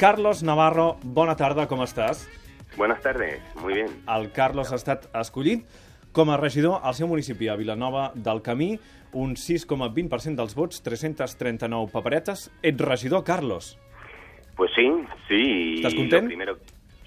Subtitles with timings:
[0.00, 2.26] Carlos Navarro, bona tarda, com estàs?
[2.76, 3.88] Buenas tardes, muy bien.
[4.12, 5.62] El Carlos ha estat escollit
[6.12, 8.74] com a regidor al seu municipi, a Vilanova del Camí,
[9.16, 12.50] un 6,20% dels vots, 339 paperetes.
[12.60, 13.78] Ets regidor, Carlos.
[14.54, 14.84] Pues sí,
[15.28, 15.76] sí.
[15.80, 16.24] ¿Estás y contento?
[16.24, 16.58] lo primero-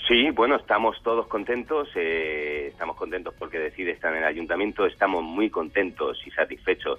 [0.08, 1.88] Sí, bueno, estamos todos contentos.
[1.96, 4.88] eh, estamos contentos porque decide estar en el ayuntamiento.
[4.88, 6.98] Estamos muy contentos y satisfechos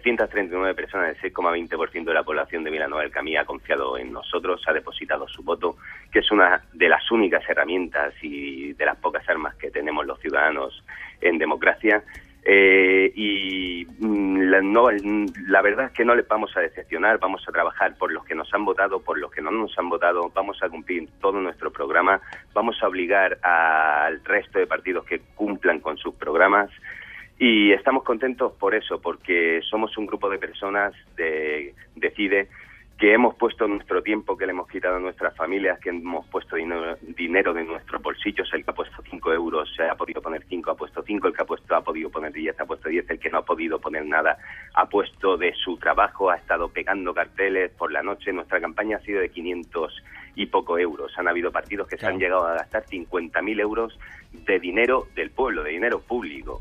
[0.00, 4.62] 339 personas, el 6,20% de la población de Vilanova del Camí ha confiado en nosotros,
[4.66, 5.76] ha depositado su voto,
[6.12, 10.18] que es una de las únicas herramientas y de las pocas armas que tenemos los
[10.20, 10.84] ciudadanos
[11.20, 12.02] en democracia.
[12.42, 14.88] Eh, y mm, la, no,
[15.46, 18.34] la verdad es que no les vamos a decepcionar, vamos a trabajar por los que
[18.34, 21.70] nos han votado, por los que no nos han votado, vamos a cumplir todo nuestro
[21.70, 22.20] programa,
[22.54, 26.70] vamos a obligar al resto de partidos que cumplan con sus programas
[27.42, 32.48] y estamos contentos por eso, porque somos un grupo de personas de Decide
[32.98, 36.56] que hemos puesto nuestro tiempo, que le hemos quitado a nuestras familias, que hemos puesto
[36.56, 38.52] dinero, dinero de nuestros bolsillos.
[38.52, 41.28] El que ha puesto 5 euros se ha podido poner 5, ha puesto 5.
[41.28, 43.08] El que ha puesto ha podido poner 10, ha puesto 10.
[43.08, 44.36] El que no ha podido poner nada
[44.74, 48.34] ha puesto de su trabajo, ha estado pegando carteles por la noche.
[48.34, 51.10] Nuestra campaña ha sido de 500 y poco euros.
[51.16, 52.10] Han habido partidos que Claro.
[52.10, 53.98] se han llegado a gastar 50.000 euros
[54.44, 56.60] de dinero del pueblo, de dinero público.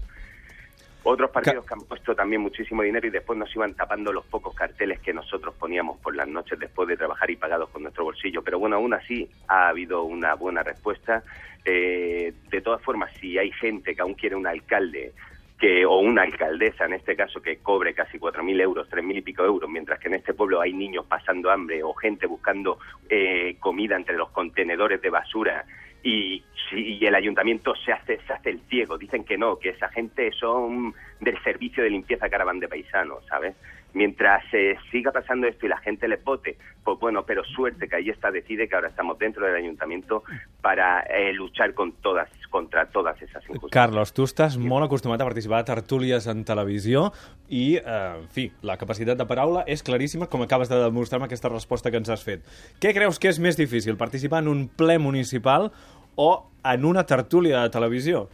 [1.11, 4.53] Otros partidos que han puesto también muchísimo dinero y después nos iban tapando los pocos
[4.53, 8.43] carteles que nosotros poníamos por las noches después de trabajar y pagados con nuestro bolsillo.
[8.43, 11.23] Pero bueno, aún así ha habido una buena respuesta.
[11.65, 15.13] Eh, de todas formas, si hay gente que aún quiere un alcalde
[15.59, 19.43] que o una alcaldesa, en este caso, que cobre casi 4.000 euros, 3.000 y pico
[19.43, 22.77] euros, mientras que en este pueblo hay niños pasando hambre o gente buscando
[23.09, 25.65] eh, comida entre los contenedores de basura
[26.03, 28.97] y, y el ayuntamiento se hace, se hace el ciego.
[28.97, 33.55] Dicen que no, que esa gente son del servicio de limpieza caravan de paisanos, ¿sabes?
[33.93, 37.95] Mientras se siga pasando esto y la gente les vote, pues bueno, pero suerte que
[37.95, 40.23] ahí está decide que ahora estamos dentro del ayuntamiento
[40.61, 43.71] para eh, luchar con todas, contra todas esas injusticias.
[43.71, 47.09] Carlos, tu estàs molt acostumat a participar a tertúlies en televisió
[47.47, 51.29] i, eh, en fi, la capacitat de paraula és claríssima, com acabes de demostrar amb
[51.29, 52.45] aquesta resposta que ens has fet.
[52.81, 55.71] Què creus que és més difícil, participar en un ple municipal
[56.15, 56.29] o
[56.63, 58.27] en una tertúlia de televisió?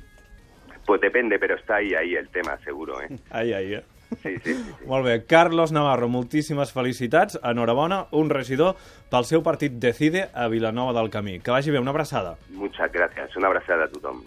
[0.86, 3.10] Pues depende, pero está ahí, ahí el tema, seguro, ¿eh?
[3.32, 3.84] Ai, ai, eh?
[4.22, 4.56] Sí, sí, sí.
[4.56, 4.86] sí.
[4.90, 5.16] Molt bé.
[5.30, 7.40] Carlos Navarro, moltíssimes felicitats.
[7.44, 8.76] Enhorabona, un regidor
[9.14, 11.40] pel seu partit Decide a Vilanova del Camí.
[11.40, 12.38] Que vagi bé, una abraçada.
[12.50, 13.36] Muchas gracias.
[13.38, 14.26] Una abrazada a tu, Tom.